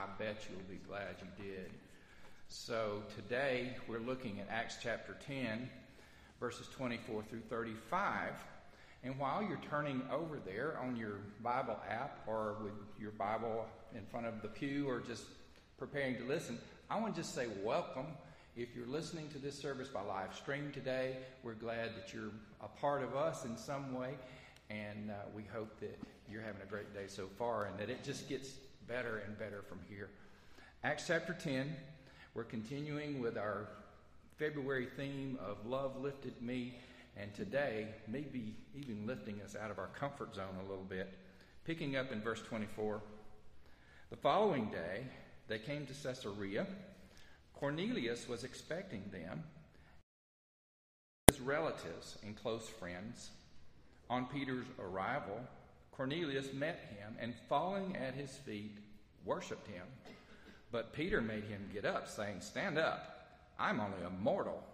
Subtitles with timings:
[0.00, 1.70] I bet you'll be glad you did.
[2.48, 5.68] So today we're looking at Acts chapter 10,
[6.38, 8.30] verses 24 through 35.
[9.04, 14.06] And while you're turning over there on your Bible app or with your Bible in
[14.06, 15.24] front of the pew or just
[15.76, 16.58] preparing to listen,
[16.88, 18.06] I want to just say welcome.
[18.56, 22.32] If you're listening to this service by live stream today, we're glad that you're
[22.62, 24.14] a part of us in some way.
[24.70, 25.98] And uh, we hope that
[26.30, 28.52] you're having a great day so far and that it just gets
[28.86, 30.08] better and better from here.
[30.84, 31.74] Acts chapter 10,
[32.34, 33.68] we're continuing with our
[34.38, 36.74] February theme of Love Lifted Me,
[37.16, 41.12] and today, maybe even lifting us out of our comfort zone a little bit.
[41.64, 43.00] Picking up in verse 24.
[44.10, 45.04] The following day,
[45.48, 46.66] they came to Caesarea.
[47.54, 49.42] Cornelius was expecting them,
[51.26, 53.30] his relatives and close friends.
[54.08, 55.40] On Peter's arrival,
[56.00, 58.78] Cornelius met him and, falling at his feet,
[59.26, 59.84] worshiped him.
[60.72, 63.28] But Peter made him get up, saying, Stand up,
[63.58, 64.64] I'm only a mortal.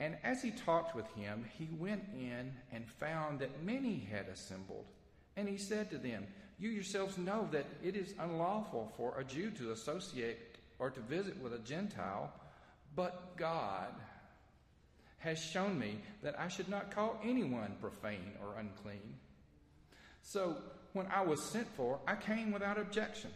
[0.00, 4.86] And as he talked with him, he went in and found that many had assembled.
[5.36, 6.26] And he said to them,
[6.58, 10.38] You yourselves know that it is unlawful for a Jew to associate
[10.80, 12.32] or to visit with a Gentile,
[12.96, 13.94] but God
[15.18, 19.14] has shown me that I should not call anyone profane or unclean.
[20.22, 20.56] So
[20.92, 23.30] when I was sent for, I came without objection.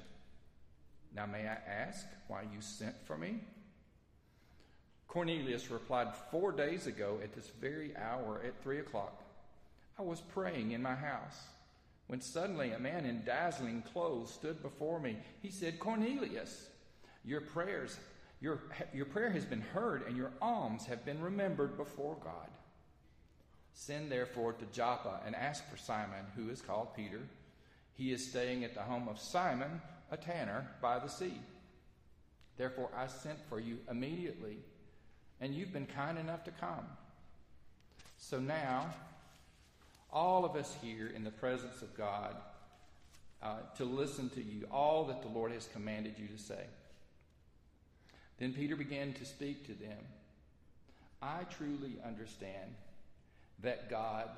[1.14, 3.40] Now, may I ask why you sent for me?
[5.08, 9.22] Cornelius replied, Four days ago, at this very hour, at three o'clock,
[9.98, 11.38] I was praying in my house
[12.06, 15.18] when suddenly a man in dazzling clothes stood before me.
[15.42, 16.68] He said, Cornelius,
[17.24, 17.98] your prayers,
[18.40, 18.60] your,
[18.92, 22.48] your prayer has been heard, and your alms have been remembered before God.
[23.74, 27.20] Send therefore to Joppa and ask for Simon, who is called Peter.
[27.94, 31.40] He is staying at the home of Simon, a tanner by the sea.
[32.56, 34.58] Therefore I sent for you immediately,
[35.40, 36.86] and you've been kind enough to come.
[38.18, 38.94] So now,
[40.12, 42.36] all of us here in the presence of God
[43.42, 46.64] uh, to listen to you, all that the Lord has commanded you to say.
[48.38, 49.98] Then Peter began to speak to them.
[51.20, 52.74] I truly understand
[53.62, 54.28] that God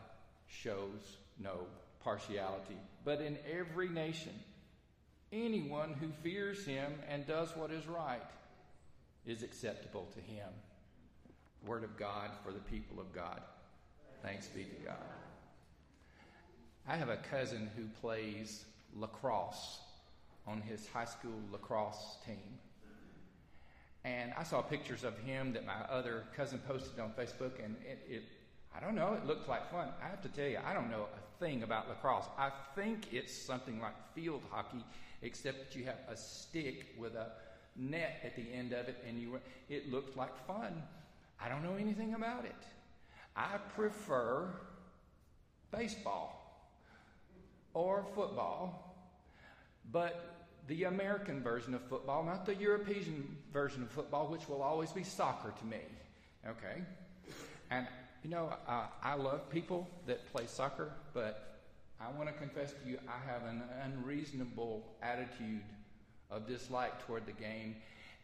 [0.46, 1.66] shows no
[2.02, 4.32] partiality, but in every nation,
[5.32, 8.20] anyone who fears him and does what is right
[9.26, 10.48] is acceptable to him.
[11.66, 13.40] Word of God for the people of God.
[14.22, 14.96] Thanks be to God.
[16.86, 19.80] I have a cousin who plays lacrosse
[20.46, 22.58] on his high school lacrosse team.
[24.04, 28.06] And I saw pictures of him that my other cousin posted on Facebook, and it,
[28.06, 28.22] it
[28.76, 29.14] I don't know.
[29.14, 29.88] It looked like fun.
[30.02, 32.26] I have to tell you, I don't know a thing about lacrosse.
[32.36, 34.84] I think it's something like field hockey,
[35.22, 37.32] except that you have a stick with a
[37.76, 39.38] net at the end of it, and you.
[39.68, 40.82] It looked like fun.
[41.40, 42.54] I don't know anything about it.
[43.36, 44.48] I prefer
[45.70, 46.40] baseball
[47.74, 48.96] or football,
[49.90, 54.92] but the American version of football, not the European version of football, which will always
[54.92, 55.80] be soccer to me.
[56.46, 56.82] Okay?
[57.70, 57.86] And
[58.24, 61.60] you know, uh, I love people that play soccer, but
[62.00, 65.60] I want to confess to you, I have an unreasonable attitude
[66.30, 67.76] of dislike toward the game,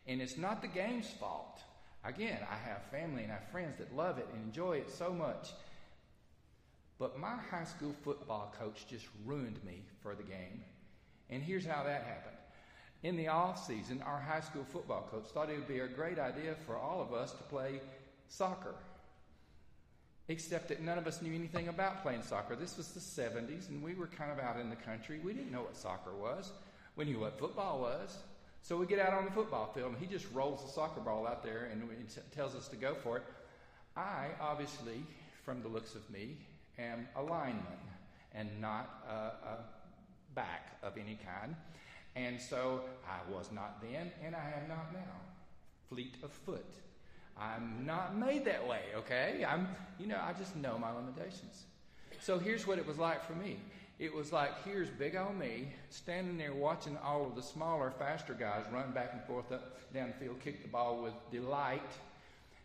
[0.06, 1.60] and it's not the game's fault.
[2.02, 5.12] Again, I have family and I have friends that love it and enjoy it so
[5.12, 5.50] much.
[6.98, 10.64] But my high school football coach just ruined me for the game.
[11.28, 12.36] And here's how that happened.
[13.02, 16.18] In the off season, our high school football coach thought it would be a great
[16.18, 17.80] idea for all of us to play
[18.28, 18.74] soccer
[20.30, 22.54] except that none of us knew anything about playing soccer.
[22.54, 25.18] This was the 70s, and we were kind of out in the country.
[25.24, 26.52] We didn't know what soccer was.
[26.94, 28.16] We knew what football was.
[28.62, 31.26] So we get out on the football field, and he just rolls the soccer ball
[31.26, 31.82] out there and
[32.30, 33.24] tells us to go for it.
[33.96, 35.02] I, obviously,
[35.44, 36.36] from the looks of me,
[36.78, 37.64] am a lineman
[38.32, 39.58] and not a, a
[40.36, 41.56] back of any kind.
[42.14, 45.00] And so I was not then, and I am not now.
[45.88, 46.72] Fleet of foot.
[47.40, 49.44] I'm not made that way, okay?
[49.48, 51.64] I'm, you know, I just know my limitations.
[52.20, 53.56] So here's what it was like for me.
[53.98, 58.34] It was like here's big old me standing there watching all of the smaller, faster
[58.34, 61.90] guys run back and forth up down the field, kick the ball with delight,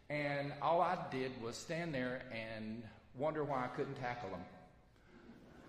[0.10, 2.84] and all I did was stand there and
[3.18, 4.44] wonder why I couldn't tackle them.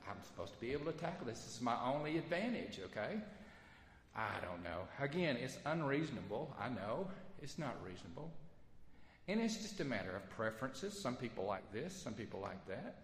[0.08, 1.40] I'm supposed to be able to tackle this.
[1.40, 3.16] This is my only advantage, okay?
[4.14, 4.82] I don't know.
[5.00, 6.54] Again, it's unreasonable.
[6.60, 7.08] I know
[7.42, 8.30] it's not reasonable.
[9.28, 10.98] And it's just a matter of preferences.
[10.98, 12.98] Some people like this, some people like that.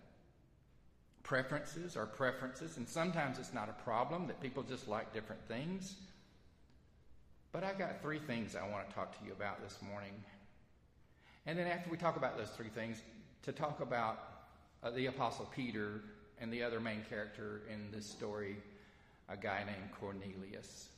[1.25, 5.97] Preferences are preferences, and sometimes it's not a problem that people just like different things.
[7.53, 10.13] But I've got three things I want to talk to you about this morning.
[11.47, 13.03] And then after we talk about those three things,
[13.43, 14.19] to talk about
[14.83, 16.03] uh, the Apostle Peter
[16.41, 18.57] and the other main character in this story,
[19.29, 20.89] a guy named Cornelius.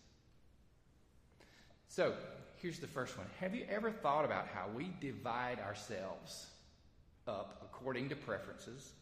[1.89, 2.15] So,
[2.65, 3.27] here's the first one.
[3.41, 6.47] Have you ever thought about how we divide ourselves
[7.29, 8.93] up according to preferences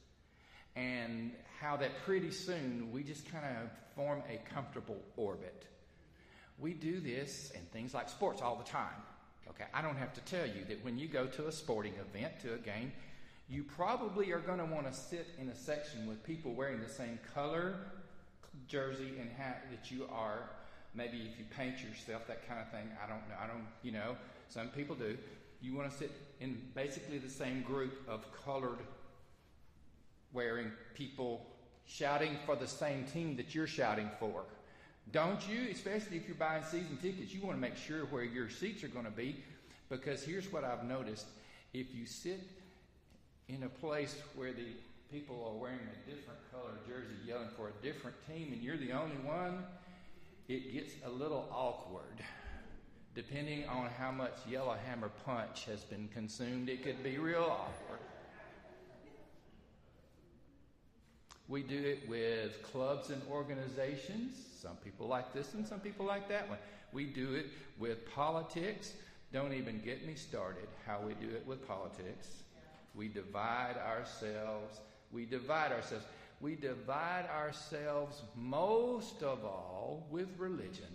[0.75, 1.31] and
[1.61, 5.65] how that pretty soon we just kind of form a comfortable orbit?
[6.59, 9.01] We do this in things like sports all the time.
[9.49, 12.41] Okay, I don't have to tell you that when you go to a sporting event,
[12.41, 12.91] to a game,
[13.49, 16.89] you probably are going to want to sit in a section with people wearing the
[16.89, 17.77] same color
[18.67, 20.51] jersey and hat that you are.
[20.95, 22.89] Maybe if you paint yourself, that kind of thing.
[23.03, 23.35] I don't know.
[23.43, 24.17] I don't, you know,
[24.49, 25.17] some people do.
[25.61, 26.11] You want to sit
[26.41, 28.79] in basically the same group of colored
[30.33, 31.47] wearing people
[31.87, 34.45] shouting for the same team that you're shouting for.
[35.11, 35.69] Don't you?
[35.71, 38.89] Especially if you're buying season tickets, you want to make sure where your seats are
[38.89, 39.37] going to be
[39.89, 41.27] because here's what I've noticed.
[41.75, 42.41] If you sit
[43.49, 44.67] in a place where the
[45.11, 48.93] people are wearing a different color jersey yelling for a different team and you're the
[48.93, 49.65] only one,
[50.49, 52.25] it gets a little awkward.
[53.15, 58.01] Depending on how much Yellowhammer punch has been consumed, it could be real awkward.
[61.49, 64.37] We do it with clubs and organizations.
[64.59, 66.59] Some people like this one, some people like that one.
[66.93, 67.47] We do it
[67.79, 68.95] with politics.
[69.33, 72.29] Don't even get me started how we do it with politics.
[72.95, 74.81] We divide ourselves.
[75.11, 76.05] We divide ourselves.
[76.43, 80.89] We divide ourselves most of all with religion.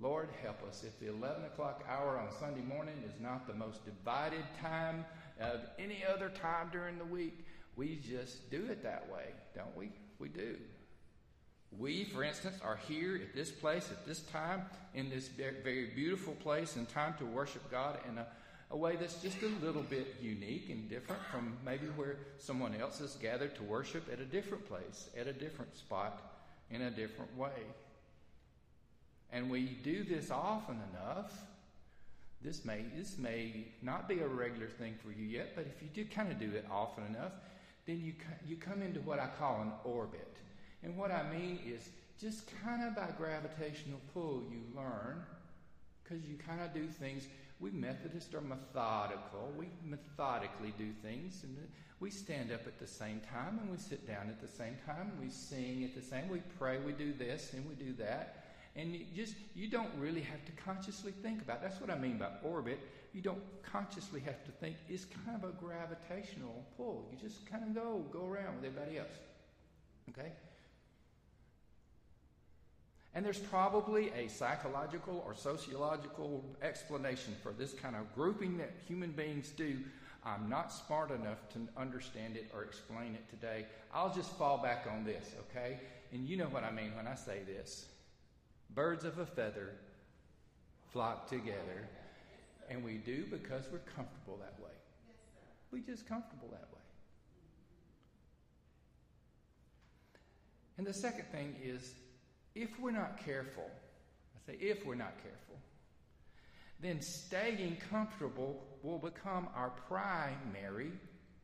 [0.00, 0.82] Lord, help us.
[0.82, 5.04] If the 11 o'clock hour on Sunday morning is not the most divided time
[5.38, 7.44] of any other time during the week,
[7.76, 9.90] we just do it that way, don't we?
[10.18, 10.56] We do.
[11.78, 14.62] We, for instance, are here at this place at this time,
[14.94, 18.26] in this very beautiful place, and time to worship God in a
[18.70, 23.00] a way that's just a little bit unique and different from maybe where someone else
[23.00, 26.22] is gathered to worship at a different place, at a different spot,
[26.70, 27.64] in a different way.
[29.32, 31.32] And we do this often enough.
[32.42, 35.88] This may this may not be a regular thing for you yet, but if you
[35.92, 37.32] do kind of do it often enough,
[37.86, 38.14] then you
[38.46, 40.36] you come into what I call an orbit.
[40.82, 41.90] And what I mean is
[42.20, 45.22] just kind of by gravitational pull, you learn
[46.02, 47.26] because you kind of do things
[47.60, 49.52] we Methodists are methodical.
[49.56, 51.56] We methodically do things, and
[52.00, 55.10] we stand up at the same time, and we sit down at the same time,
[55.12, 56.28] and we sing at the same.
[56.28, 56.78] We pray.
[56.78, 58.46] We do this and we do that,
[58.76, 61.58] and you just you don't really have to consciously think about.
[61.58, 61.64] It.
[61.64, 62.80] That's what I mean by orbit.
[63.12, 64.76] You don't consciously have to think.
[64.88, 67.08] It's kind of a gravitational pull.
[67.12, 69.08] You just kind of go go around with everybody else.
[70.08, 70.32] Okay.
[73.14, 79.10] And there's probably a psychological or sociological explanation for this kind of grouping that human
[79.10, 79.78] beings do.
[80.24, 83.66] I'm not smart enough to understand it or explain it today.
[83.92, 85.80] I'll just fall back on this, okay?
[86.12, 87.86] And you know what I mean when I say this.
[88.74, 89.72] Birds of a feather
[90.92, 91.88] flock together.
[92.68, 94.70] And we do because we're comfortable that way.
[95.72, 96.80] We're just comfortable that way.
[100.78, 101.92] And the second thing is
[102.54, 103.70] if we're not careful,
[104.34, 105.56] I say if we're not careful,
[106.80, 110.92] then staying comfortable will become our primary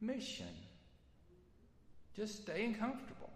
[0.01, 0.49] mission.
[2.15, 3.31] Just staying comfortable.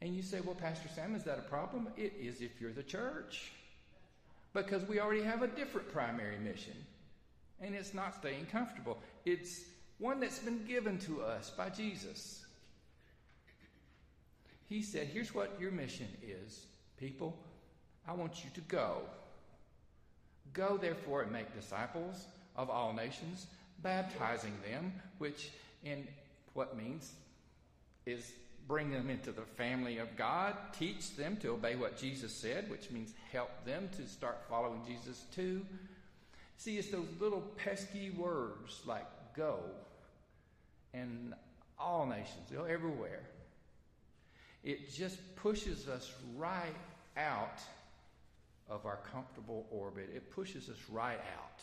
[0.00, 1.88] And you say, well, Pastor Sam, is that a problem?
[1.96, 3.52] It is if you're the church.
[4.52, 6.74] Because we already have a different primary mission.
[7.60, 9.60] And it's not staying comfortable, it's
[9.98, 12.44] one that's been given to us by Jesus.
[14.72, 16.64] He said, Here's what your mission is,
[16.96, 17.38] people.
[18.08, 19.02] I want you to go.
[20.54, 22.24] Go, therefore, and make disciples
[22.56, 23.48] of all nations,
[23.82, 25.50] baptizing them, which
[25.84, 26.08] in
[26.54, 27.12] what means
[28.06, 28.32] is
[28.66, 32.90] bring them into the family of God, teach them to obey what Jesus said, which
[32.90, 35.66] means help them to start following Jesus too.
[36.56, 39.58] See, it's those little pesky words like go
[40.94, 41.34] and
[41.78, 43.20] all nations, go everywhere
[44.64, 46.76] it just pushes us right
[47.16, 47.60] out
[48.68, 50.10] of our comfortable orbit.
[50.14, 51.60] It pushes us right out.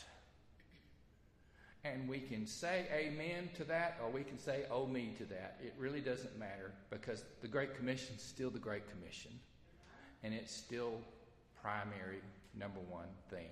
[1.86, 5.60] And we can say amen to that or we can say oh me to that.
[5.64, 9.32] It really doesn't matter because the Great Commission is still the Great Commission.
[10.24, 11.00] And it's still
[11.62, 12.20] primary
[12.58, 13.50] number one thing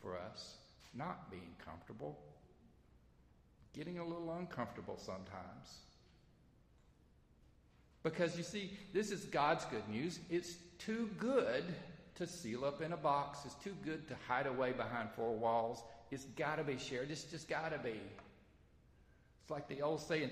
[0.00, 0.54] for us.
[0.94, 2.16] Not being comfortable,
[3.74, 5.80] getting a little uncomfortable sometimes.
[8.04, 10.20] Because you see, this is God's good news.
[10.30, 11.64] It's too good
[12.16, 13.40] to seal up in a box.
[13.46, 15.82] It's too good to hide away behind four walls.
[16.10, 17.10] It's got to be shared.
[17.10, 17.98] It's just got to be.
[19.42, 20.30] It's like the old saying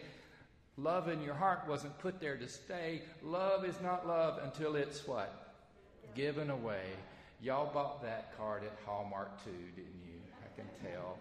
[0.76, 3.02] love in your heart wasn't put there to stay.
[3.22, 5.54] Love is not love until it's what?
[6.14, 6.84] Given away.
[7.40, 10.20] Y'all bought that card at Hallmark too, didn't you?
[10.44, 11.18] I can tell.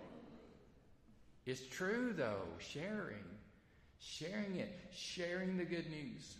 [1.45, 3.23] It's true though, sharing.
[4.01, 6.35] Sharing it, sharing the good news.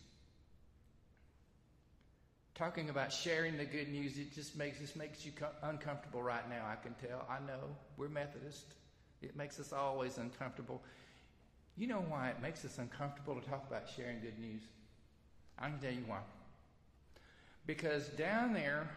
[2.56, 5.32] Talking about sharing the good news, it just makes this makes you
[5.63, 6.65] uncomfortable right now.
[6.68, 7.25] I can tell.
[7.30, 8.65] I know we're Methodist.
[9.22, 10.82] It makes us always uncomfortable.
[11.77, 14.62] You know why it makes us uncomfortable to talk about sharing good news?
[15.58, 16.20] I can tell you why.
[17.68, 18.89] Because down there,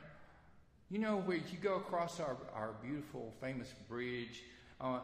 [0.90, 4.42] you know, where you go across our, our beautiful, famous bridge,
[4.81, 4.99] uh,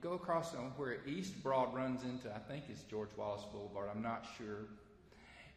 [0.00, 4.02] go across on where East Broad runs into, I think it's George Wallace Boulevard, I'm
[4.02, 4.66] not sure.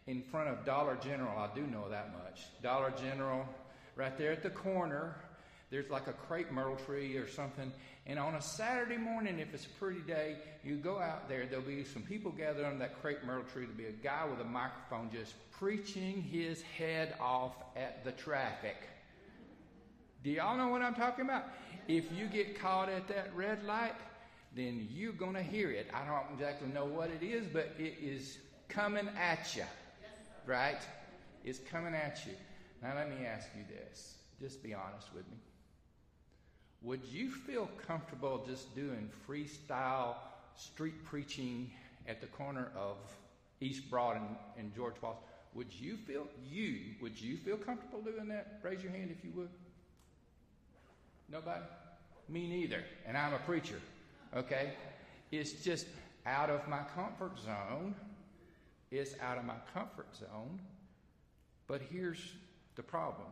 [0.08, 2.46] In front of Dollar General, I do know that much.
[2.62, 3.48] Dollar General,
[3.96, 5.15] right there at the corner,
[5.70, 7.72] there's like a crepe myrtle tree or something.
[8.06, 11.63] And on a Saturday morning, if it's a pretty day, you go out there, there'll
[11.63, 13.65] be some people gathered under that crepe myrtle tree.
[13.65, 18.75] There'll be a guy with a microphone just preaching his head off at the traffic.
[20.24, 21.46] Do y'all know what I'm talking about?
[21.91, 23.95] If you get caught at that red light,
[24.55, 25.89] then you're going to hear it.
[25.93, 28.38] I don't exactly know what it is, but it is
[28.69, 29.65] coming at you.
[30.45, 30.79] Right?
[31.43, 32.31] It's coming at you.
[32.81, 34.15] Now, let me ask you this.
[34.39, 35.38] Just be honest with me.
[36.81, 40.15] Would you feel comfortable just doing freestyle
[40.55, 41.71] street preaching
[42.07, 42.95] at the corner of
[43.60, 45.19] East Broad and, and George Wallace?
[45.55, 48.62] Would you feel you would you feel comfortable doing that?
[48.63, 49.50] Raise your hand if you would.
[51.29, 51.62] Nobody?
[52.31, 52.83] Me neither.
[53.05, 53.79] And I'm a preacher.
[54.35, 54.71] Okay?
[55.31, 55.85] It's just
[56.25, 57.93] out of my comfort zone.
[58.89, 60.59] It's out of my comfort zone.
[61.67, 62.33] But here's
[62.75, 63.27] the problem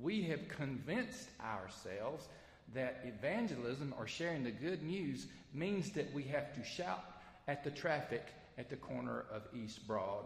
[0.00, 2.28] we have convinced ourselves
[2.72, 7.04] that evangelism or sharing the good news means that we have to shout
[7.48, 8.26] at the traffic
[8.58, 10.24] at the corner of East Broad.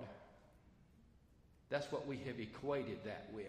[1.71, 3.47] That's what we have equated that with.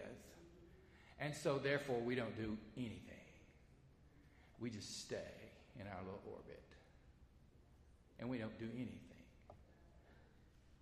[1.20, 3.23] And so, therefore, we don't do anything.
[4.60, 5.16] We just stay
[5.80, 6.62] in our little orbit.
[8.18, 8.90] And we don't do anything.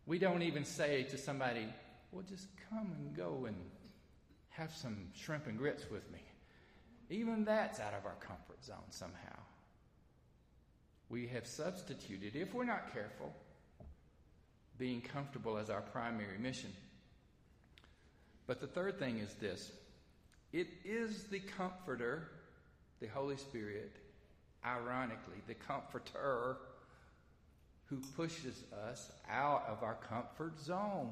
[0.07, 1.67] We don't even say to somebody,
[2.11, 3.57] well, just come and go and
[4.51, 6.19] have some shrimp and grits with me.
[7.09, 9.39] Even that's out of our comfort zone somehow.
[11.09, 13.35] We have substituted, if we're not careful,
[14.79, 16.73] being comfortable as our primary mission.
[18.47, 19.73] But the third thing is this
[20.53, 22.29] it is the comforter,
[23.03, 23.93] the Holy Spirit,
[24.65, 26.57] ironically, the comforter
[27.87, 31.11] who pushes us out of our comfort zone.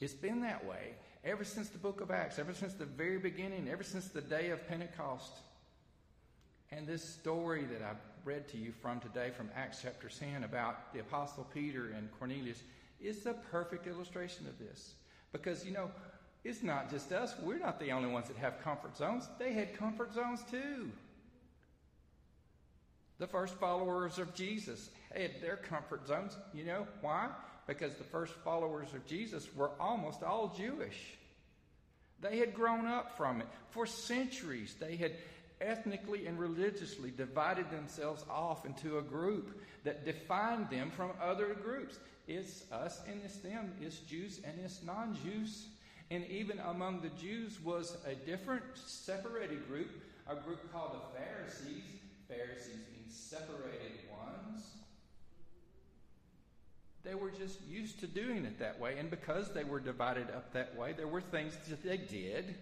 [0.00, 0.94] It's been that way
[1.24, 4.50] ever since the book of Acts, ever since the very beginning, ever since the day
[4.50, 5.32] of Pentecost.
[6.72, 7.92] And this story that I
[8.24, 12.62] read to you from today from Acts chapter 10 about the Apostle Peter and Cornelius
[13.00, 14.94] is a perfect illustration of this.
[15.32, 15.90] Because, you know,
[16.46, 17.34] it's not just us.
[17.42, 19.28] We're not the only ones that have comfort zones.
[19.38, 20.90] They had comfort zones too.
[23.18, 26.36] The first followers of Jesus had their comfort zones.
[26.54, 27.30] You know why?
[27.66, 31.16] Because the first followers of Jesus were almost all Jewish.
[32.20, 33.48] They had grown up from it.
[33.70, 35.12] For centuries, they had
[35.60, 41.98] ethnically and religiously divided themselves off into a group that defined them from other groups.
[42.28, 43.72] It's us and it's them.
[43.80, 45.66] It's Jews and it's non Jews.
[46.10, 49.90] And even among the Jews was a different separated group,
[50.28, 51.82] a group called the Pharisees.
[52.28, 54.64] Pharisees being separated ones.
[57.04, 58.98] They were just used to doing it that way.
[58.98, 62.56] And because they were divided up that way, there were things that they did,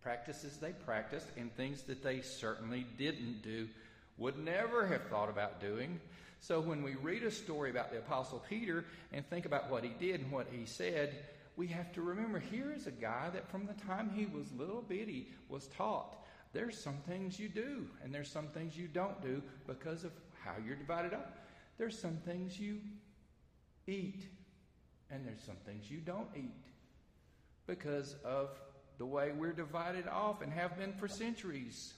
[0.00, 3.68] practices they practiced, and things that they certainly didn't do,
[4.16, 5.98] would never have thought about doing.
[6.40, 9.90] So when we read a story about the Apostle Peter and think about what he
[9.98, 11.14] did and what he said,
[11.60, 14.80] we have to remember here is a guy that from the time he was little
[14.80, 16.16] bitty was taught
[16.52, 20.12] there's some things you do and there's some things you don't do because of
[20.42, 21.38] how you're divided up.
[21.78, 22.78] There's some things you
[23.86, 24.26] eat
[25.10, 26.64] and there's some things you don't eat
[27.66, 28.50] because of
[28.98, 31.92] the way we're divided off and have been for centuries.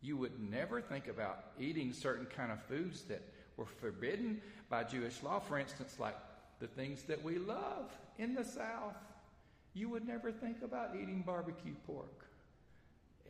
[0.00, 3.22] You would never think about eating certain kind of foods that
[3.56, 6.16] were forbidden by Jewish law, for instance, like
[6.60, 8.96] the things that we love in the South.
[9.74, 12.26] You would never think about eating barbecue pork.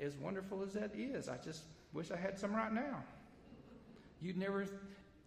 [0.00, 3.02] As wonderful as that is, I just wish I had some right now.
[4.20, 4.66] You'd never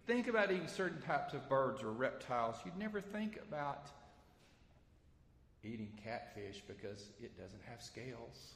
[0.06, 2.56] think about eating certain types of birds or reptiles.
[2.64, 3.88] You'd never think about
[5.64, 8.54] eating catfish because it doesn't have scales.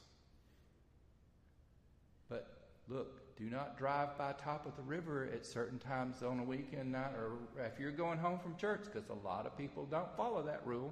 [2.29, 2.47] But
[2.89, 6.91] look, do not drive by top of the river at certain times on a weekend
[6.91, 10.41] night or if you're going home from church because a lot of people don't follow
[10.43, 10.91] that rule.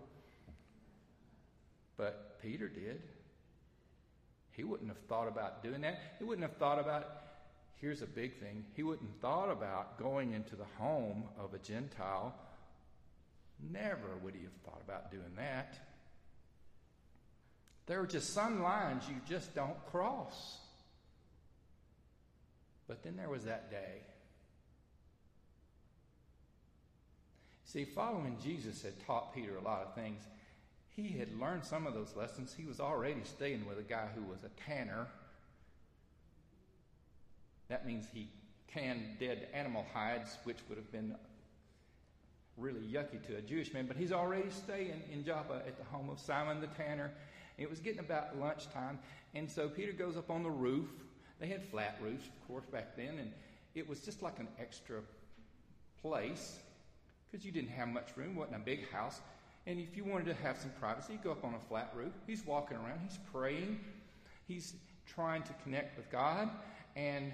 [1.97, 3.01] But Peter did.
[4.51, 5.99] He wouldn't have thought about doing that.
[6.19, 7.07] He wouldn't have thought about,
[7.81, 11.57] here's a big thing, he wouldn't have thought about going into the home of a
[11.57, 12.35] Gentile.
[13.71, 15.79] Never would he have thought about doing that.
[17.87, 20.57] There are just some lines you just don't cross.
[22.87, 24.01] But then there was that day.
[27.65, 30.21] See, following Jesus had taught Peter a lot of things.
[30.95, 32.53] He had learned some of those lessons.
[32.57, 35.07] He was already staying with a guy who was a tanner.
[37.67, 38.29] That means he
[38.67, 41.15] canned dead animal hides, which would have been
[42.57, 43.87] really yucky to a Jewish man.
[43.87, 47.11] But he's already staying in Joppa at the home of Simon the tanner.
[47.57, 48.99] It was getting about lunchtime,
[49.33, 50.89] and so Peter goes up on the roof.
[51.39, 53.31] They had flat roofs, of course, back then, and
[53.73, 55.01] it was just like an extra
[56.01, 56.59] place
[57.29, 58.35] because you didn't have much room.
[58.35, 59.19] Wasn't a big house.
[59.67, 62.13] And if you wanted to have some privacy, you go up on a flat roof.
[62.27, 63.79] He's walking around, he's praying,
[64.47, 64.75] he's
[65.05, 66.49] trying to connect with God,
[66.95, 67.31] and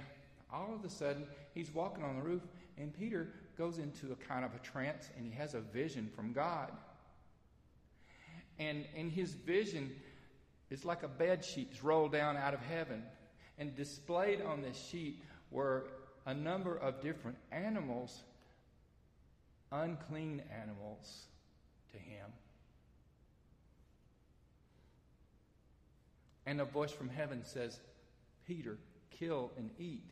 [0.52, 2.42] all of a sudden, he's walking on the roof,
[2.78, 3.28] and Peter
[3.58, 6.72] goes into a kind of a trance, and he has a vision from God.
[8.60, 9.92] And, and his vision
[10.70, 13.04] is like a bed sheet rolled down out of heaven.
[13.58, 15.86] And displayed on this sheet were
[16.26, 18.22] a number of different animals,
[19.72, 21.26] unclean animals
[21.92, 22.32] to him.
[26.46, 27.80] And a voice from heaven says,
[28.48, 28.78] Peter,
[29.12, 30.04] kill and eat.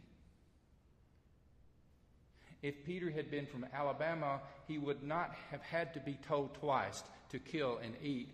[2.62, 7.04] If Peter had been from Alabama, he would not have had to be told twice
[7.30, 8.30] to kill and eat.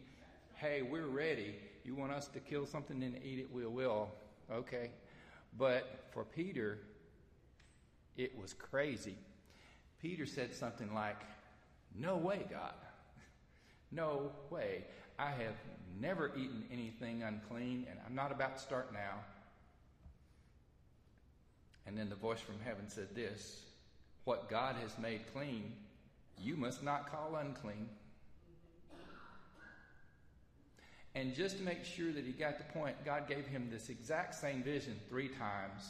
[0.56, 1.56] Hey, we're ready.
[1.84, 3.54] You want us to kill something and eat it?
[3.54, 4.10] We will.
[4.52, 4.92] Okay.
[5.58, 6.80] But for Peter,
[8.18, 9.16] it was crazy.
[10.02, 11.22] Peter said something like,
[11.98, 12.74] No way, God.
[13.92, 14.84] No way.
[15.18, 15.56] I have
[16.02, 19.20] never eaten anything unclean, and I'm not about to start now.
[21.88, 23.62] And then the voice from heaven said this
[24.26, 25.74] What God has made clean,
[26.38, 27.90] you must not call unclean.
[31.16, 34.36] And just to make sure that he got the point, God gave him this exact
[34.36, 35.90] same vision three times.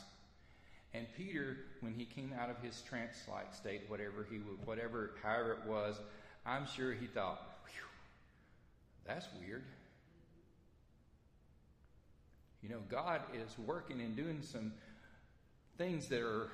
[0.94, 5.54] And Peter, when he came out of his trance-like state, whatever he would, whatever, however
[5.54, 6.00] it was,
[6.46, 7.42] I'm sure he thought,
[9.06, 9.64] that's weird.
[12.62, 14.74] You know, God is working and doing some
[15.78, 16.50] things that are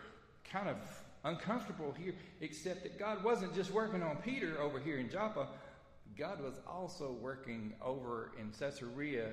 [0.50, 0.78] kind of
[1.24, 5.48] uncomfortable here, except that God wasn't just working on Peter over here in Joppa.
[6.18, 9.30] God was also working over in Caesarea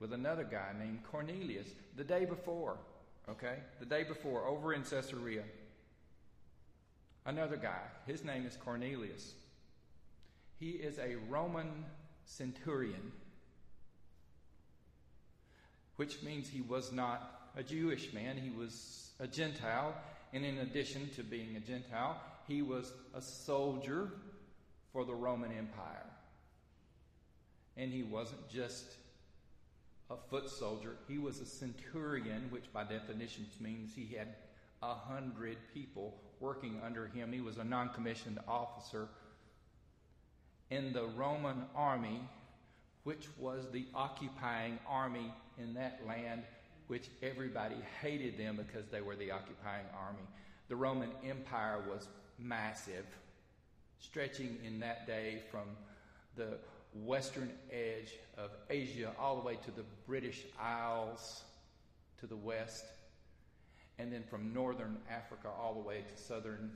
[0.00, 2.78] with another guy named Cornelius the day before.
[3.28, 3.58] Okay?
[3.80, 5.44] The day before, over in Caesarea.
[7.24, 7.80] Another guy.
[8.06, 9.34] His name is Cornelius.
[10.58, 11.84] He is a Roman
[12.24, 13.12] centurion,
[15.96, 19.94] which means he was not a Jewish man, he was a Gentile.
[20.32, 24.10] And in addition to being a Gentile, he was a soldier
[24.92, 26.04] for the Roman Empire.
[27.76, 28.96] And he wasn't just
[30.08, 34.28] a foot soldier, he was a centurion, which by definition means he had
[34.82, 37.32] a hundred people working under him.
[37.32, 39.08] He was a non commissioned officer
[40.70, 42.20] in the Roman army,
[43.04, 46.42] which was the occupying army in that land,
[46.86, 50.26] which everybody hated them because they were the occupying army.
[50.68, 52.08] The Roman Empire was
[52.38, 53.06] massive,
[53.98, 55.68] stretching in that day from
[56.36, 56.58] the
[56.94, 61.44] western edge of Asia all the way to the British Isles
[62.20, 62.84] to the west,
[63.98, 66.70] and then from northern Africa all the way to southern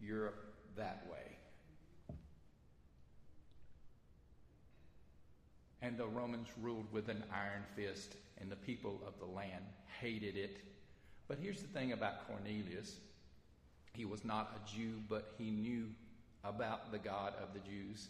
[0.00, 1.36] Europe that way.
[5.82, 9.64] And the Romans ruled with an iron fist, and the people of the land
[10.00, 10.58] hated it.
[11.28, 12.96] But here's the thing about Cornelius
[13.92, 15.86] he was not a Jew, but he knew
[16.44, 18.08] about the God of the Jews.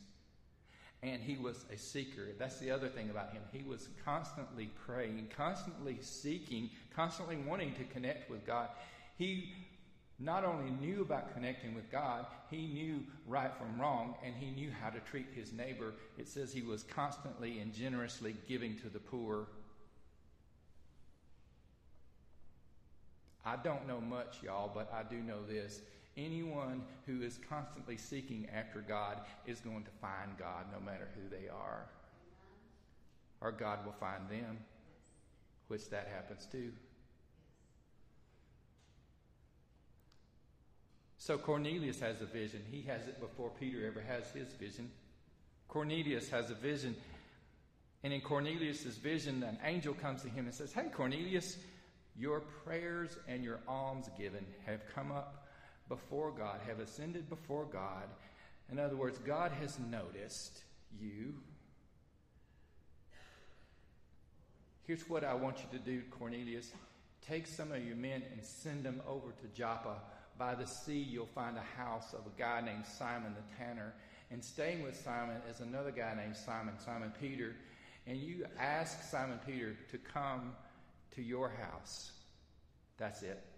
[1.03, 2.29] And he was a seeker.
[2.39, 3.43] That's the other thing about him.
[3.53, 8.69] He was constantly praying, constantly seeking, constantly wanting to connect with God.
[9.17, 9.55] He
[10.19, 14.71] not only knew about connecting with God, he knew right from wrong and he knew
[14.71, 15.95] how to treat his neighbor.
[16.19, 19.47] It says he was constantly and generously giving to the poor.
[23.47, 25.81] I don't know much, y'all, but I do know this.
[26.25, 31.29] Anyone who is constantly seeking after God is going to find God no matter who
[31.35, 31.87] they are.
[33.41, 34.59] or God will find them,
[35.69, 36.73] which that happens too.
[41.17, 42.61] So Cornelius has a vision.
[42.71, 44.91] He has it before Peter ever has his vision.
[45.69, 46.97] Cornelius has a vision.
[48.03, 51.57] And in Cornelius' vision, an angel comes to him and says, Hey, Cornelius,
[52.17, 55.40] your prayers and your alms given have come up
[55.91, 58.05] before God, have ascended before God.
[58.73, 60.63] In other words, God has noticed
[60.99, 61.35] you.
[64.87, 66.73] Here's what I want you to do, Cornelius.
[67.27, 69.97] Take some of your men and send them over to Joppa.
[70.39, 73.93] By the sea, you'll find a house of a guy named Simon the tanner.
[74.31, 77.57] And staying with Simon is another guy named Simon, Simon Peter.
[78.07, 80.53] And you ask Simon Peter to come
[81.17, 82.13] to your house.
[82.97, 83.50] That's it.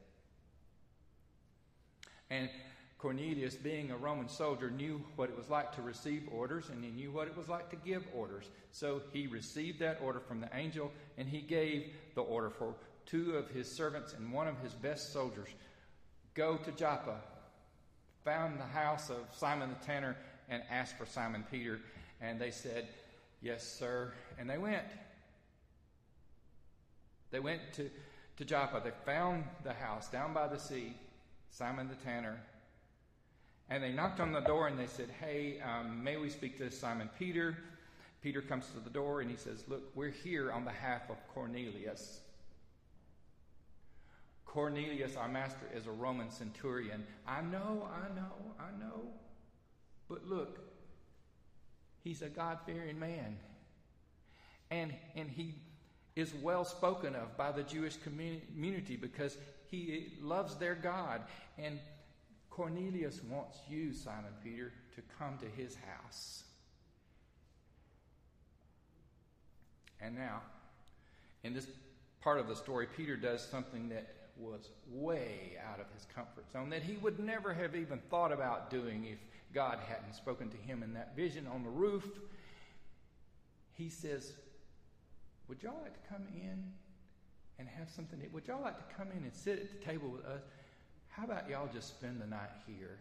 [2.32, 2.48] And
[2.96, 6.90] Cornelius, being a Roman soldier, knew what it was like to receive orders and he
[6.90, 8.48] knew what it was like to give orders.
[8.70, 13.32] So he received that order from the angel and he gave the order for two
[13.36, 15.48] of his servants and one of his best soldiers
[16.34, 17.16] go to Joppa,
[18.24, 20.16] found the house of Simon the tanner,
[20.48, 21.80] and asked for Simon Peter.
[22.20, 22.88] And they said,
[23.42, 24.12] Yes, sir.
[24.38, 24.86] And they went.
[27.30, 27.90] They went to,
[28.36, 28.80] to Joppa.
[28.82, 30.94] They found the house down by the sea,
[31.52, 32.40] Simon the tanner.
[33.68, 36.70] And they knocked on the door and they said, Hey, um, may we speak to
[36.70, 37.56] Simon Peter?
[38.22, 42.20] Peter comes to the door and he says, Look, we're here on behalf of Cornelius.
[44.46, 47.04] Cornelius, our master, is a Roman centurion.
[47.26, 49.02] I know, I know, I know.
[50.08, 50.58] But look,
[52.02, 53.38] he's a God fearing man.
[54.70, 55.54] And, and he
[56.16, 59.36] is well spoken of by the Jewish community because
[59.72, 61.22] he loves their God.
[61.58, 61.80] And
[62.50, 66.44] Cornelius wants you, Simon Peter, to come to his house.
[70.00, 70.42] And now,
[71.42, 71.66] in this
[72.20, 76.68] part of the story, Peter does something that was way out of his comfort zone
[76.70, 79.18] that he would never have even thought about doing if
[79.54, 82.06] God hadn't spoken to him in that vision on the roof.
[83.72, 84.32] He says,
[85.48, 86.72] Would y'all like to come in
[87.62, 88.20] and have something?
[88.20, 88.32] Eat.
[88.32, 90.42] Would y'all like to come in and sit at the table with us?
[91.10, 92.98] How about y'all just spend the night here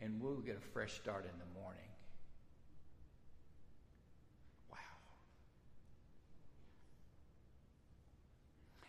[0.00, 1.82] and we'll get a fresh start in the morning?
[4.70, 4.78] Wow.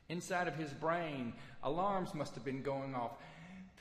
[0.08, 3.12] Inside of his brain, alarms must have been going off.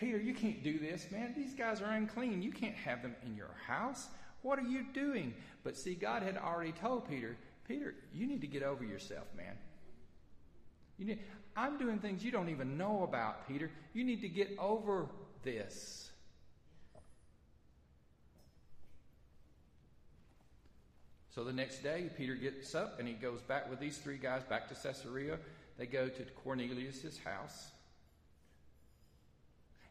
[0.00, 1.32] Peter, you can't do this, man.
[1.36, 2.42] These guys are unclean.
[2.42, 4.08] You can't have them in your house.
[4.42, 5.32] What are you doing?
[5.62, 7.36] But see, God had already told Peter,
[7.68, 9.56] Peter, you need to get over yourself, man.
[11.06, 11.18] Need,
[11.56, 13.70] I'm doing things you don't even know about, Peter.
[13.92, 15.06] You need to get over
[15.42, 16.10] this.
[21.34, 24.42] So the next day, Peter gets up and he goes back with these three guys
[24.44, 25.38] back to Caesarea.
[25.78, 27.70] They go to Cornelius' house.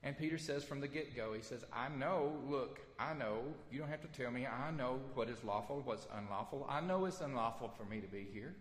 [0.04, 3.42] And Peter says from the get go, he says, I know, look, I know,
[3.72, 6.66] you don't have to tell me, I know what is lawful, what's unlawful.
[6.70, 8.56] I know it's unlawful for me to be here.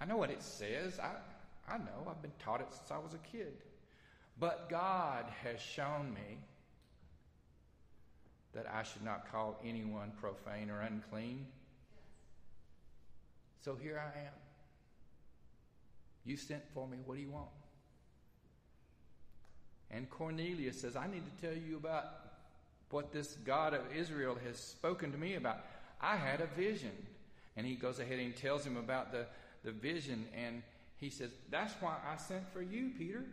[0.00, 0.98] I know what it says.
[0.98, 1.12] I,
[1.72, 3.52] I know, I've been taught it since I was a kid.
[4.38, 6.38] But God has shown me
[8.54, 11.46] that I should not call anyone profane or unclean.
[13.62, 14.32] So here I am.
[16.24, 16.98] You sent for me.
[17.04, 17.48] What do you want?
[19.90, 22.04] And Cornelius says, I need to tell you about
[22.90, 25.64] what this God of Israel has spoken to me about.
[26.00, 26.92] I had a vision.
[27.56, 29.26] And he goes ahead and tells him about the,
[29.64, 30.26] the vision.
[30.36, 30.62] And
[30.96, 33.24] he says, That's why I sent for you, Peter.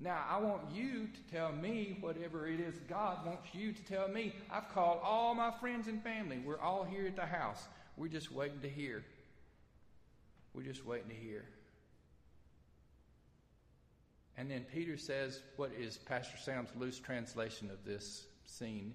[0.00, 4.08] Now, I want you to tell me whatever it is God wants you to tell
[4.08, 4.34] me.
[4.50, 6.40] I've called all my friends and family.
[6.44, 7.62] We're all here at the house.
[7.96, 9.04] We're just waiting to hear.
[10.52, 11.44] We're just waiting to hear.
[14.36, 18.94] And then Peter says, what is Pastor Sam's loose translation of this scene?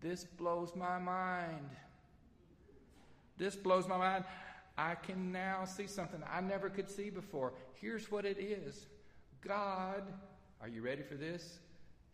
[0.00, 1.70] This blows my mind.
[3.36, 4.24] This blows my mind.
[4.76, 7.52] I can now see something I never could see before.
[7.80, 8.86] Here's what it is
[9.40, 10.02] God,
[10.60, 11.58] are you ready for this?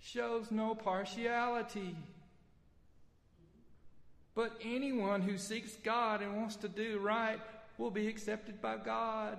[0.01, 1.97] Shows no partiality.
[4.35, 7.41] But anyone who seeks God and wants to do right
[7.79, 9.39] will be accepted by God.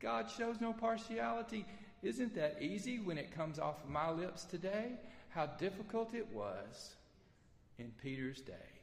[0.00, 1.64] God shows no partiality.
[2.02, 4.92] Isn't that easy when it comes off my lips today?
[5.30, 6.94] How difficult it was
[7.78, 8.77] in Peter's day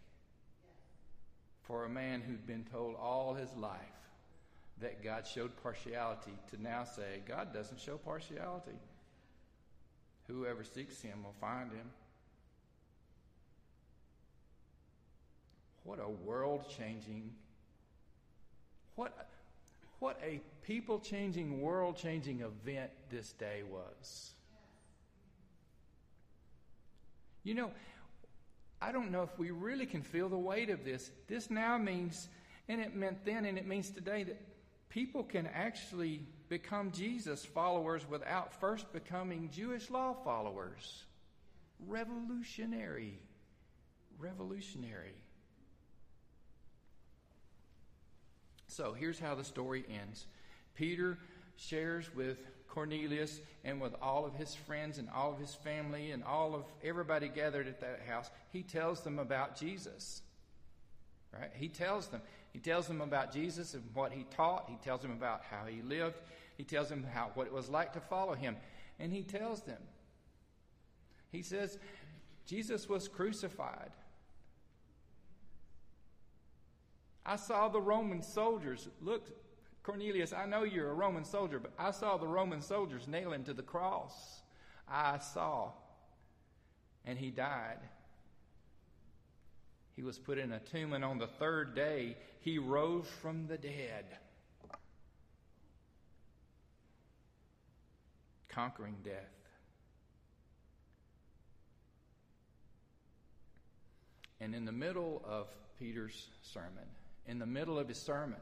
[1.67, 3.80] for a man who'd been told all his life
[4.82, 8.78] that God showed partiality to now say, God doesn't show partiality.
[10.28, 11.89] Whoever seeks him will find him.
[15.84, 17.32] What a world changing,
[18.95, 19.28] what,
[19.99, 24.32] what a people changing, world changing event this day was.
[27.43, 27.71] You know,
[28.82, 31.12] I don't know if we really can feel the weight of this.
[31.28, 32.28] This now means,
[32.68, 34.42] and it meant then, and it means today, that
[34.90, 41.04] people can actually become Jesus followers without first becoming Jewish law followers.
[41.88, 43.20] Revolutionary.
[44.20, 45.16] Revolutionary.
[48.68, 50.26] So here's how the story ends
[50.76, 51.18] Peter
[51.56, 52.38] shares with
[52.76, 56.66] Cornelius and with all of his friends and all of his family and all of
[56.84, 58.30] everybody gathered at that house.
[58.52, 60.22] He tells them about Jesus.
[61.34, 61.52] Right?
[61.56, 62.22] He tells them.
[62.52, 64.66] He tells them about Jesus and what he taught.
[64.70, 66.16] He tells them about how he lived.
[66.58, 68.58] He tells them how what it was like to follow him.
[69.00, 69.82] And he tells them.
[71.32, 71.78] He says,
[72.46, 73.92] Jesus was crucified.
[77.26, 78.88] I saw the Roman soldiers.
[79.02, 79.30] Look,
[79.86, 83.43] Cornelius, I know you're a Roman soldier, but I saw the Roman soldiers nail him
[83.43, 84.41] to the cross.
[84.89, 85.74] I saw.
[87.06, 87.78] And he died.
[89.95, 93.60] He was put in a tomb, and on the third day, he rose from the
[93.60, 94.06] dead,
[98.50, 99.13] conquering death.
[104.41, 106.88] And in the middle of Peter's sermon,
[107.28, 108.41] in the middle of his sermon,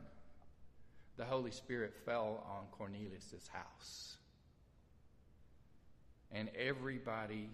[1.18, 4.18] the Holy Spirit fell on Cornelius' house.
[6.32, 7.50] And everybody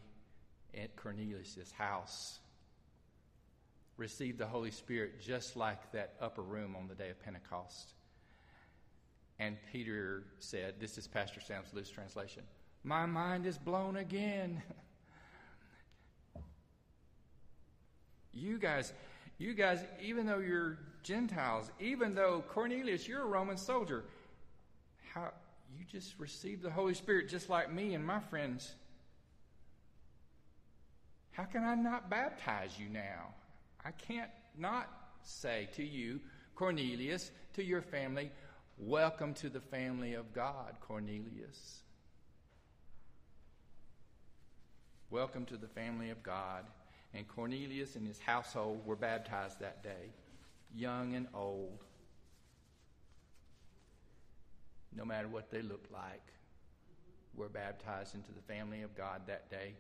[0.79, 2.39] at Cornelius' house
[3.97, 7.93] received the Holy Spirit just like that upper room on the day of Pentecost.
[9.39, 12.43] And Peter said, This is Pastor Sam's loose translation.
[12.83, 14.61] My mind is blown again.
[18.33, 18.93] you guys,
[19.37, 24.03] you guys, even though you're Gentiles, even though Cornelius, you're a Roman soldier,
[25.13, 25.31] how
[25.77, 28.73] you just received the Holy Spirit just like me and my friends.
[31.31, 33.33] How can I not baptize you now?
[33.85, 34.89] I can't not
[35.23, 36.19] say to you,
[36.55, 38.31] Cornelius, to your family,
[38.77, 41.81] welcome to the family of God, Cornelius.
[45.09, 46.65] Welcome to the family of God.
[47.13, 50.11] And Cornelius and his household were baptized that day,
[50.75, 51.79] young and old,
[54.95, 56.21] no matter what they looked like,
[57.35, 59.73] were baptized into the family of God that day.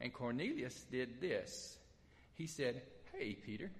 [0.00, 1.78] And Cornelius did this.
[2.34, 3.70] He said, Hey, Peter,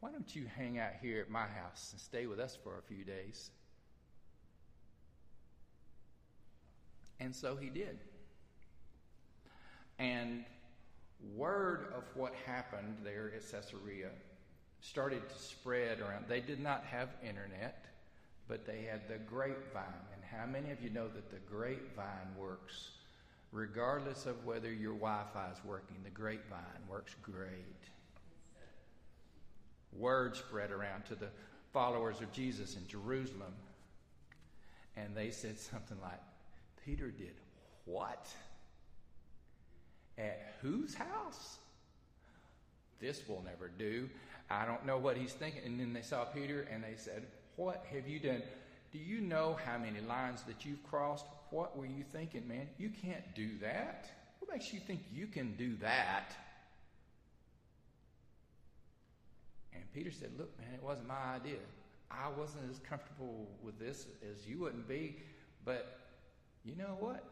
[0.00, 2.82] why don't you hang out here at my house and stay with us for a
[2.82, 3.50] few days?
[7.20, 7.98] And so he did.
[9.98, 10.44] And
[11.36, 14.08] word of what happened there at Caesarea
[14.82, 16.26] started to spread around.
[16.28, 17.86] They did not have internet,
[18.48, 19.84] but they had the grapevine.
[20.12, 22.90] And how many of you know that the grapevine works?
[23.52, 27.48] Regardless of whether your Wi Fi is working, the grapevine works great.
[29.96, 31.28] Word spread around to the
[31.72, 33.52] followers of Jesus in Jerusalem.
[34.96, 36.20] And they said something like,
[36.84, 37.34] Peter did
[37.84, 38.26] what?
[40.18, 41.58] At whose house?
[43.00, 44.08] This will never do.
[44.52, 45.62] I don't know what he's thinking.
[45.64, 48.42] And then they saw Peter and they said, What have you done?
[48.92, 51.24] Do you know how many lines that you've crossed?
[51.50, 52.68] What were you thinking, man?
[52.78, 54.10] You can't do that.
[54.38, 56.36] What makes you think you can do that?
[59.74, 61.60] And Peter said, Look, man, it wasn't my idea.
[62.10, 65.16] I wasn't as comfortable with this as you wouldn't be.
[65.64, 65.98] But
[66.64, 67.24] you know what?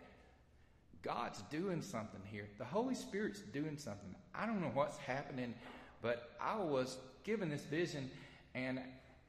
[1.03, 2.49] God's doing something here.
[2.59, 4.15] The Holy Spirit's doing something.
[4.35, 5.55] I don't know what's happening,
[6.03, 8.11] but I was given this vision,
[8.55, 8.81] and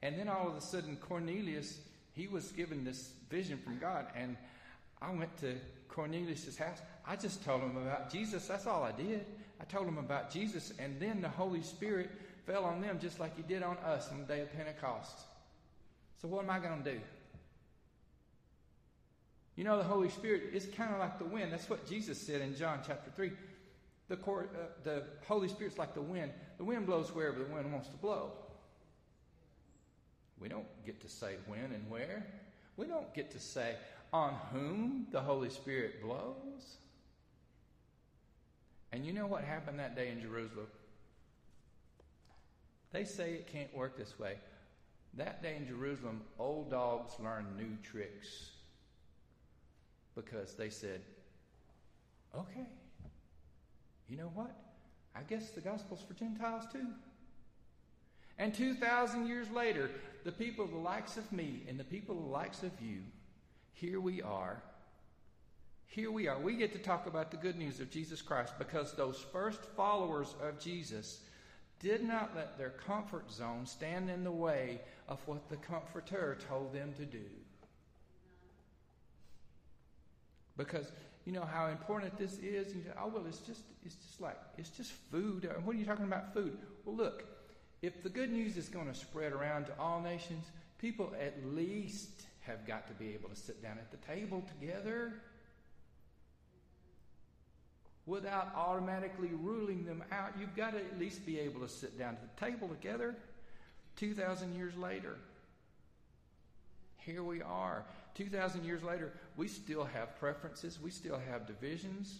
[0.02, 1.80] and then all of a sudden Cornelius,
[2.14, 4.36] he was given this vision from God, and
[5.02, 5.56] I went to
[5.88, 6.80] Cornelius's house.
[7.06, 8.48] I just told him about Jesus.
[8.48, 9.26] That's all I did.
[9.60, 12.10] I told him about Jesus, and then the Holy Spirit
[12.46, 15.20] fell on them just like He did on us on the day of Pentecost.
[16.22, 17.00] So what am I going to do?
[19.56, 21.52] You know, the Holy Spirit is kind of like the wind.
[21.52, 23.32] That's what Jesus said in John chapter 3.
[24.12, 24.44] The, uh,
[24.84, 26.34] the Holy Spirit's like the wind.
[26.58, 28.34] The wind blows wherever the wind wants to blow.
[30.38, 32.28] We don't get to say when and where.
[32.76, 33.76] We don't get to say
[34.12, 36.76] on whom the Holy Spirit blows.
[38.92, 40.68] And you know what happened that day in Jerusalem?
[42.92, 44.36] They say it can't work this way.
[45.14, 48.50] That day in Jerusalem, old dogs learned new tricks
[50.16, 51.00] because they said,
[52.36, 52.68] okay,
[54.10, 54.56] you know what?
[55.16, 56.88] I guess the gospel's for Gentiles too.
[58.38, 59.92] And 2,000 years later,
[60.24, 63.00] the people the likes of me and the people the likes of you,
[63.74, 64.62] here we are.
[65.88, 66.40] Here we are.
[66.40, 70.36] We get to talk about the good news of Jesus Christ because those first followers
[70.42, 71.20] of Jesus
[71.80, 76.74] did not let their comfort zone stand in the way of what the Comforter told
[76.74, 77.26] them to do.
[80.56, 80.92] Because
[81.26, 82.74] you know how important this is.
[82.74, 85.50] You say, oh well, it's just it's just like it's just food.
[85.64, 86.58] What are you talking about food?
[86.86, 87.24] Well, look,
[87.82, 90.46] if the good news is going to spread around to all nations,
[90.80, 95.14] people at least have got to be able to sit down at the table together
[98.06, 100.32] without automatically ruling them out.
[100.40, 103.16] You've got to at least be able to sit down at the table together
[103.98, 105.18] 2,000 years later.
[106.98, 107.86] Here we are.
[108.16, 112.20] 2,000 years later, we still have preferences, we still have divisions,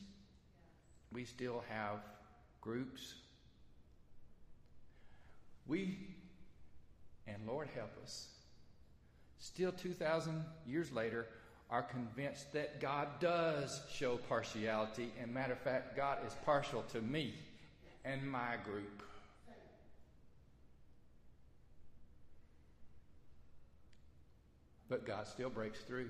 [1.12, 2.00] we still have
[2.62, 3.16] groups.
[5.68, 5.98] We,
[7.28, 8.30] and Lord help us,
[9.40, 11.28] still 2,000 years later,
[11.70, 15.12] are convinced that God does show partiality.
[15.22, 17.34] And matter of fact, God is partial to me
[18.04, 19.04] and my group.
[24.90, 26.10] But God still breaks through.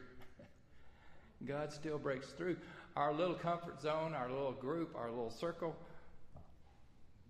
[1.45, 2.57] God still breaks through.
[2.95, 5.75] Our little comfort zone, our little group, our little circle.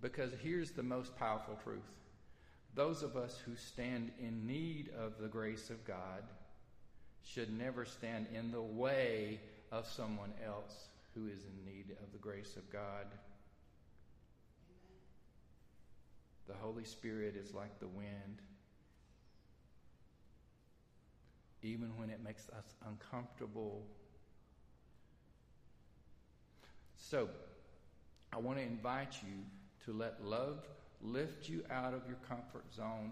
[0.02, 1.90] Because here's the most powerful truth
[2.74, 6.24] those of us who stand in need of the grace of God
[7.22, 9.42] should never stand in the way
[9.74, 13.08] of someone else who is in need of the grace of God.
[16.48, 18.42] The Holy Spirit is like the wind
[21.64, 23.84] even when it makes us uncomfortable.
[27.02, 27.28] So,
[28.32, 29.44] I want to invite you
[29.86, 30.60] to let love
[31.02, 33.12] lift you out of your comfort zone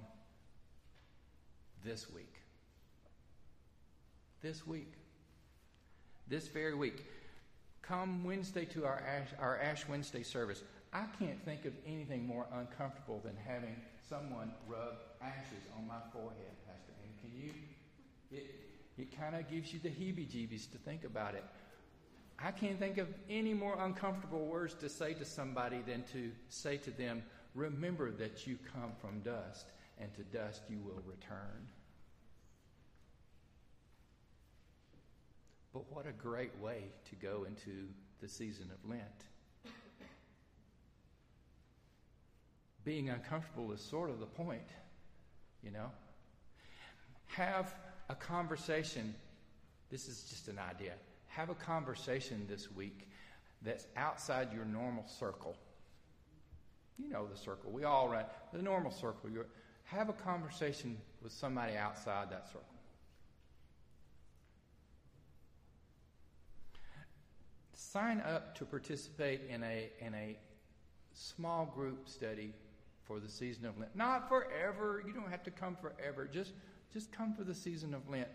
[1.84, 2.34] this week.
[4.42, 4.94] This week.
[6.28, 7.04] This very week.
[7.82, 10.62] Come Wednesday to our Ash, our Ash Wednesday service.
[10.94, 13.76] I can't think of anything more uncomfortable than having
[14.08, 16.94] someone rub ashes on my forehead, Pastor.
[17.04, 17.52] And can you
[18.32, 18.56] it,
[18.98, 21.44] it kind of gives you the heebie jeebies to think about it.
[22.44, 26.78] I can't think of any more uncomfortable words to say to somebody than to say
[26.78, 27.24] to them,
[27.54, 31.68] Remember that you come from dust, and to dust you will return.
[35.74, 37.88] But what a great way to go into
[38.22, 39.04] the season of Lent.
[42.86, 44.70] Being uncomfortable is sort of the point,
[45.62, 45.92] you know.
[47.28, 47.76] Have
[48.08, 49.14] a conversation.
[49.90, 50.94] This is just an idea.
[51.30, 53.08] Have a conversation this week
[53.62, 55.56] that's outside your normal circle.
[56.98, 57.72] You know the circle.
[57.72, 59.30] We all run the normal circle.
[59.30, 59.48] You're,
[59.86, 62.64] have a conversation with somebody outside that circle.
[67.74, 70.38] Sign up to participate in a in a
[71.14, 72.54] small group study
[73.04, 73.96] for the season of Lent.
[73.96, 75.02] Not forever.
[75.08, 76.30] You don't have to come forever.
[76.32, 76.54] Just
[76.94, 78.28] just come for the season of Lent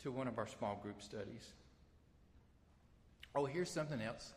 [0.00, 1.52] to one of our small group studies.
[3.34, 4.32] Oh, here's something else.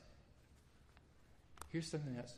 [1.70, 2.34] Here's something else.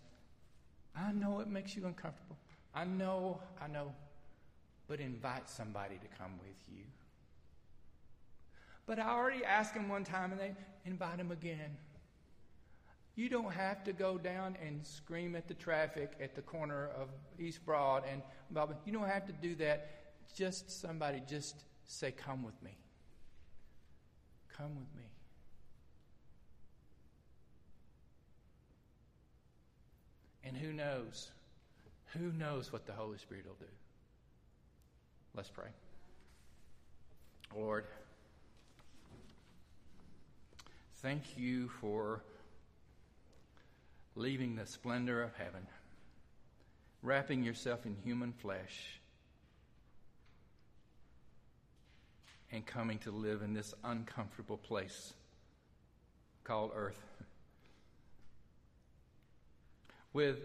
[0.96, 2.36] I know it makes you uncomfortable.
[2.74, 3.94] I know, I know.
[4.88, 6.84] But invite somebody to come with you.
[8.86, 11.78] But I already asked them one time and they invite them again.
[13.16, 17.10] You don't have to go down and scream at the traffic at the corner of
[17.38, 18.22] East Broad and
[18.86, 19.90] you don't have to do that
[20.36, 22.72] just somebody just say, Come with me.
[24.58, 25.04] Come with me.
[30.44, 31.30] And who knows?
[32.18, 33.66] Who knows what the Holy Spirit will do?
[35.36, 35.70] Let's pray.
[37.56, 37.86] Lord,
[41.02, 42.22] thank you for
[44.16, 45.66] leaving the splendor of heaven,
[47.02, 49.00] wrapping yourself in human flesh
[52.52, 55.14] and coming to live in this uncomfortable place
[56.44, 57.02] called earth.
[60.14, 60.38] With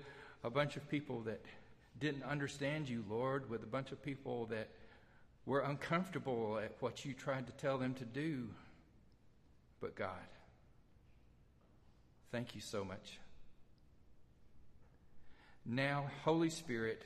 [0.42, 1.44] a bunch of people that
[1.98, 4.68] didn't understand you, Lord, with a bunch of people that
[5.46, 8.48] were uncomfortable at what you tried to tell them to do.
[9.80, 10.10] But God,
[12.32, 13.18] thank you so much.
[15.66, 17.02] Now, Holy Spirit,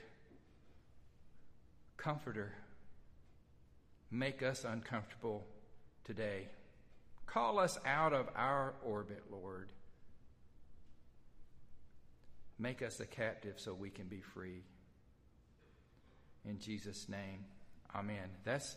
[1.99, 2.53] Comforter,
[4.11, 5.45] make us uncomfortable
[6.05, 6.47] today.
[7.27, 9.73] Call us out of our orbit, Lord.
[12.59, 14.63] Make us a captive so we can be free.
[16.45, 17.45] In Jesus' name,
[17.95, 18.31] amen.
[18.45, 18.77] That's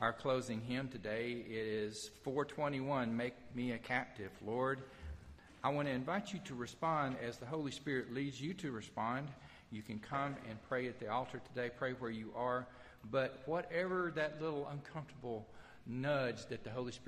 [0.00, 1.44] our closing hymn today.
[1.48, 4.30] It is 421 Make Me a Captive.
[4.46, 4.82] Lord,
[5.64, 9.26] I want to invite you to respond as the Holy Spirit leads you to respond.
[9.72, 12.68] You can come and pray at the altar today, pray where you are.
[13.10, 15.48] But whatever that little uncomfortable
[15.86, 16.96] nudge that the Holy Spirit